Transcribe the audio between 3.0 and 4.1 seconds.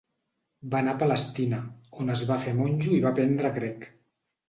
va aprendre grec.